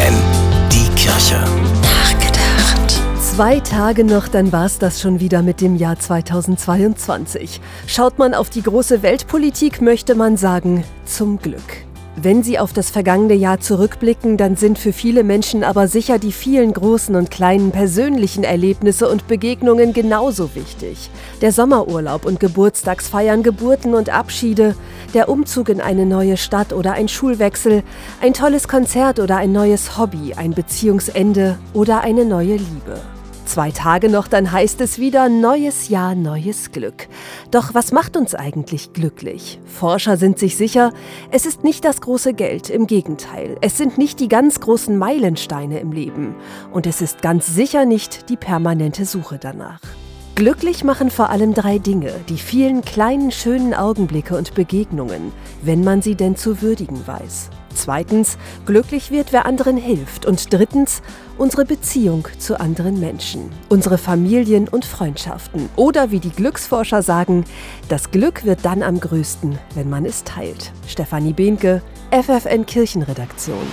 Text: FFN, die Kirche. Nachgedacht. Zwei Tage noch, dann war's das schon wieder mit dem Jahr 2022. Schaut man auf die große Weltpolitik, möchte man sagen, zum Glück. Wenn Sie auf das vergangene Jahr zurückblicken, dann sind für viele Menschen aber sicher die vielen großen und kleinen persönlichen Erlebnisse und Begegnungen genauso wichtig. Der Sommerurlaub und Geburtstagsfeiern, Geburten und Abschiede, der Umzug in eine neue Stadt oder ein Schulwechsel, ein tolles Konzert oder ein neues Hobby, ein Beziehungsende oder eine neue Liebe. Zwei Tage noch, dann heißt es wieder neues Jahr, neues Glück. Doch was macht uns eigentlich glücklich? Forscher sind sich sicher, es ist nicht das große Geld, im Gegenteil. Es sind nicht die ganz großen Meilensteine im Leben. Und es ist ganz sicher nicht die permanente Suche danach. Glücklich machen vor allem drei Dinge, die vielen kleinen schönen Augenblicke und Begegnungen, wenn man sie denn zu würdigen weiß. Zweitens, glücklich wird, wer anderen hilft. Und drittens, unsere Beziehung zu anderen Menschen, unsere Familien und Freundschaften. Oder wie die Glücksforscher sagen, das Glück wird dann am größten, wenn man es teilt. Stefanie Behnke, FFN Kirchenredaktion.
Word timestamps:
FFN, 0.00 0.14
die 0.72 0.88
Kirche. 0.94 1.44
Nachgedacht. 1.82 3.00
Zwei 3.20 3.60
Tage 3.60 4.04
noch, 4.04 4.28
dann 4.28 4.50
war's 4.50 4.78
das 4.78 5.00
schon 5.00 5.20
wieder 5.20 5.42
mit 5.42 5.60
dem 5.60 5.76
Jahr 5.76 5.98
2022. 5.98 7.60
Schaut 7.86 8.18
man 8.18 8.34
auf 8.34 8.48
die 8.50 8.62
große 8.62 9.02
Weltpolitik, 9.02 9.82
möchte 9.82 10.14
man 10.14 10.36
sagen, 10.36 10.84
zum 11.04 11.38
Glück. 11.38 11.84
Wenn 12.16 12.42
Sie 12.42 12.58
auf 12.58 12.72
das 12.72 12.90
vergangene 12.90 13.34
Jahr 13.34 13.60
zurückblicken, 13.60 14.36
dann 14.36 14.56
sind 14.56 14.78
für 14.78 14.92
viele 14.92 15.22
Menschen 15.22 15.62
aber 15.62 15.86
sicher 15.86 16.18
die 16.18 16.32
vielen 16.32 16.72
großen 16.72 17.14
und 17.14 17.30
kleinen 17.30 17.70
persönlichen 17.70 18.42
Erlebnisse 18.42 19.08
und 19.08 19.28
Begegnungen 19.28 19.92
genauso 19.92 20.54
wichtig. 20.56 21.08
Der 21.40 21.52
Sommerurlaub 21.52 22.26
und 22.26 22.40
Geburtstagsfeiern, 22.40 23.44
Geburten 23.44 23.94
und 23.94 24.10
Abschiede, 24.10 24.74
der 25.14 25.28
Umzug 25.28 25.68
in 25.68 25.80
eine 25.80 26.04
neue 26.04 26.36
Stadt 26.36 26.72
oder 26.72 26.92
ein 26.92 27.08
Schulwechsel, 27.08 27.84
ein 28.20 28.34
tolles 28.34 28.66
Konzert 28.66 29.20
oder 29.20 29.36
ein 29.36 29.52
neues 29.52 29.96
Hobby, 29.96 30.34
ein 30.34 30.52
Beziehungsende 30.52 31.58
oder 31.74 32.00
eine 32.00 32.24
neue 32.24 32.56
Liebe. 32.56 33.00
Zwei 33.50 33.72
Tage 33.72 34.08
noch, 34.08 34.28
dann 34.28 34.52
heißt 34.52 34.80
es 34.80 35.00
wieder 35.00 35.28
neues 35.28 35.88
Jahr, 35.88 36.14
neues 36.14 36.70
Glück. 36.70 37.08
Doch 37.50 37.74
was 37.74 37.90
macht 37.90 38.16
uns 38.16 38.36
eigentlich 38.36 38.92
glücklich? 38.92 39.58
Forscher 39.64 40.16
sind 40.16 40.38
sich 40.38 40.56
sicher, 40.56 40.92
es 41.32 41.46
ist 41.46 41.64
nicht 41.64 41.84
das 41.84 42.00
große 42.00 42.32
Geld, 42.32 42.70
im 42.70 42.86
Gegenteil. 42.86 43.56
Es 43.60 43.76
sind 43.76 43.98
nicht 43.98 44.20
die 44.20 44.28
ganz 44.28 44.60
großen 44.60 44.96
Meilensteine 44.96 45.80
im 45.80 45.90
Leben. 45.90 46.36
Und 46.72 46.86
es 46.86 47.02
ist 47.02 47.22
ganz 47.22 47.52
sicher 47.52 47.86
nicht 47.86 48.28
die 48.28 48.36
permanente 48.36 49.04
Suche 49.04 49.38
danach. 49.40 49.80
Glücklich 50.36 50.84
machen 50.84 51.10
vor 51.10 51.30
allem 51.30 51.52
drei 51.52 51.80
Dinge, 51.80 52.12
die 52.28 52.38
vielen 52.38 52.82
kleinen 52.82 53.32
schönen 53.32 53.74
Augenblicke 53.74 54.36
und 54.36 54.54
Begegnungen, 54.54 55.32
wenn 55.60 55.82
man 55.82 56.02
sie 56.02 56.14
denn 56.14 56.36
zu 56.36 56.62
würdigen 56.62 57.04
weiß. 57.04 57.50
Zweitens, 57.74 58.36
glücklich 58.66 59.10
wird, 59.10 59.32
wer 59.32 59.46
anderen 59.46 59.76
hilft. 59.76 60.26
Und 60.26 60.52
drittens, 60.52 61.02
unsere 61.38 61.64
Beziehung 61.64 62.28
zu 62.38 62.60
anderen 62.60 63.00
Menschen, 63.00 63.50
unsere 63.68 63.98
Familien 63.98 64.68
und 64.68 64.84
Freundschaften. 64.84 65.68
Oder 65.76 66.10
wie 66.10 66.20
die 66.20 66.30
Glücksforscher 66.30 67.02
sagen, 67.02 67.44
das 67.88 68.10
Glück 68.10 68.44
wird 68.44 68.64
dann 68.64 68.82
am 68.82 69.00
größten, 69.00 69.58
wenn 69.74 69.88
man 69.88 70.04
es 70.04 70.24
teilt. 70.24 70.72
Stefanie 70.86 71.32
Behnke, 71.32 71.82
FFN 72.10 72.66
Kirchenredaktion. 72.66 73.66